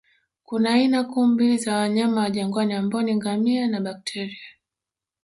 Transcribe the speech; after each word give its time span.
Kuna 0.43 0.69
aina 0.73 1.03
kuu 1.03 1.25
mbili 1.25 1.57
za 1.57 1.75
wanyama 1.77 2.21
wa 2.21 2.29
jangwani 2.29 2.73
ambao 2.73 3.01
ni 3.01 3.15
ngamia 3.15 3.67
na 3.67 3.81
bakteria 3.81 4.41